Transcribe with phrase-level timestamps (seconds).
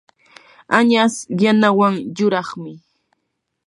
[0.77, 2.71] añas yanawan yuraqmi.